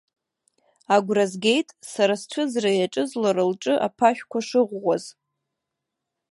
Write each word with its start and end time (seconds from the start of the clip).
Агәра 0.95 1.25
згеит, 1.31 1.69
сара 1.91 2.13
сцәыӡра 2.21 2.71
иаҿыз, 2.73 3.09
лара 3.21 3.43
лҿы 3.51 3.73
аԥашәқәа 3.87 4.39
шыӷәӷәаз. 4.47 5.03